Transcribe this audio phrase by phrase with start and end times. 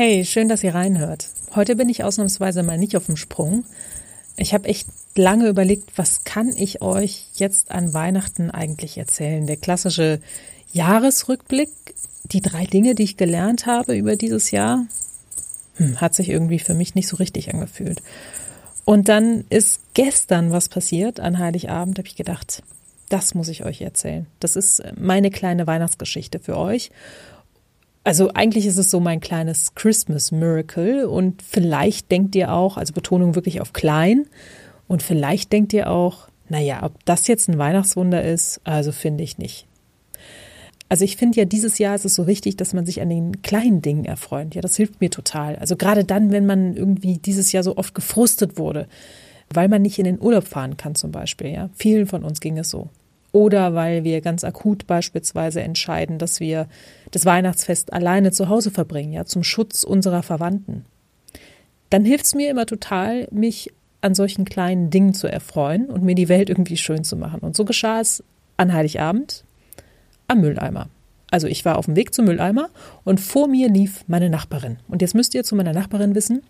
[0.00, 1.26] Hey, schön, dass ihr reinhört.
[1.56, 3.64] Heute bin ich ausnahmsweise mal nicht auf dem Sprung.
[4.36, 4.86] Ich habe echt
[5.16, 9.48] lange überlegt, was kann ich euch jetzt an Weihnachten eigentlich erzählen?
[9.48, 10.20] Der klassische
[10.72, 11.70] Jahresrückblick,
[12.22, 14.86] die drei Dinge, die ich gelernt habe über dieses Jahr,
[15.78, 18.00] hm, hat sich irgendwie für mich nicht so richtig angefühlt.
[18.84, 22.62] Und dann ist gestern was passiert an Heiligabend, habe ich gedacht,
[23.08, 24.28] das muss ich euch erzählen.
[24.38, 26.92] Das ist meine kleine Weihnachtsgeschichte für euch.
[28.08, 32.94] Also eigentlich ist es so mein kleines Christmas Miracle und vielleicht denkt ihr auch, also
[32.94, 34.24] Betonung wirklich auf klein
[34.86, 39.36] und vielleicht denkt ihr auch, naja, ob das jetzt ein Weihnachtswunder ist, also finde ich
[39.36, 39.66] nicht.
[40.88, 43.42] Also ich finde ja, dieses Jahr ist es so wichtig, dass man sich an den
[43.42, 44.54] kleinen Dingen erfreut.
[44.54, 45.56] Ja, das hilft mir total.
[45.56, 48.88] Also gerade dann, wenn man irgendwie dieses Jahr so oft gefrustet wurde,
[49.52, 51.50] weil man nicht in den Urlaub fahren kann zum Beispiel.
[51.50, 52.88] Ja, vielen von uns ging es so
[53.32, 56.66] oder weil wir ganz akut beispielsweise entscheiden, dass wir
[57.10, 60.84] das Weihnachtsfest alleine zu Hause verbringen, ja, zum Schutz unserer Verwandten.
[61.90, 66.14] Dann hilft es mir immer total, mich an solchen kleinen Dingen zu erfreuen und mir
[66.14, 67.40] die Welt irgendwie schön zu machen.
[67.40, 68.22] Und so geschah es
[68.56, 69.44] an Heiligabend
[70.28, 70.88] am Mülleimer.
[71.30, 72.70] Also ich war auf dem Weg zum Mülleimer
[73.04, 74.78] und vor mir lief meine Nachbarin.
[74.88, 76.42] Und jetzt müsst ihr zu meiner Nachbarin wissen,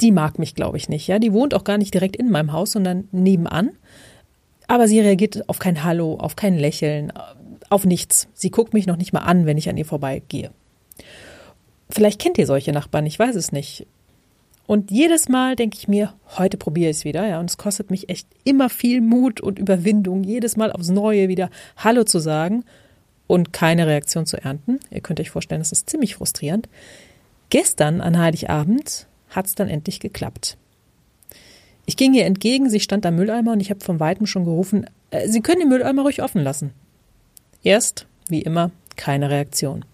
[0.00, 1.06] die mag mich, glaube ich, nicht.
[1.06, 3.70] Ja, die wohnt auch gar nicht direkt in meinem Haus, sondern nebenan.
[4.66, 7.12] Aber sie reagiert auf kein Hallo, auf kein Lächeln,
[7.70, 8.28] auf nichts.
[8.34, 10.50] Sie guckt mich noch nicht mal an, wenn ich an ihr vorbeigehe.
[11.90, 13.86] Vielleicht kennt ihr solche Nachbarn, ich weiß es nicht.
[14.66, 17.38] Und jedes Mal denke ich mir, heute probiere ich es wieder, ja.
[17.38, 21.50] Und es kostet mich echt immer viel Mut und Überwindung, jedes Mal aufs Neue wieder
[21.76, 22.64] Hallo zu sagen
[23.26, 24.80] und keine Reaktion zu ernten.
[24.90, 26.68] Ihr könnt euch vorstellen, das ist ziemlich frustrierend.
[27.50, 30.56] Gestern an Heiligabend hat es dann endlich geklappt.
[31.86, 34.86] Ich ging ihr entgegen, sie stand am Mülleimer und ich habe von weitem schon gerufen,
[35.10, 36.72] äh, Sie können den Mülleimer ruhig offen lassen.
[37.62, 39.84] Erst, wie immer, keine Reaktion.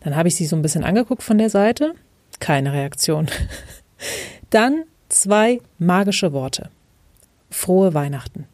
[0.00, 1.94] Dann habe ich sie so ein bisschen angeguckt von der Seite,
[2.40, 3.28] keine Reaktion.
[4.50, 6.70] Dann zwei magische Worte.
[7.50, 8.46] Frohe Weihnachten.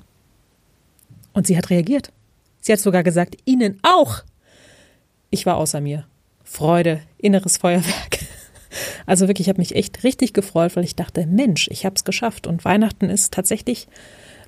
[1.33, 2.13] Und sie hat reagiert.
[2.61, 4.23] Sie hat sogar gesagt, Ihnen auch.
[5.31, 6.07] Ich war außer mir.
[6.45, 8.19] Freude, inneres Feuerwerk.
[9.07, 12.05] Also wirklich, ich habe mich echt richtig gefreut, weil ich dachte, Mensch, ich habe es
[12.05, 12.47] geschafft.
[12.47, 13.89] Und Weihnachten ist tatsächlich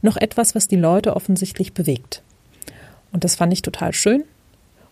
[0.02, 2.22] noch etwas, was die Leute offensichtlich bewegt.
[3.12, 4.24] Und das fand ich total schön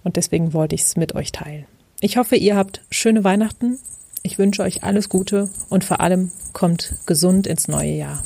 [0.05, 1.67] und deswegen wollte ich es mit euch teilen.
[2.01, 3.79] Ich hoffe, ihr habt schöne Weihnachten.
[4.23, 8.25] Ich wünsche euch alles Gute und vor allem kommt gesund ins neue Jahr.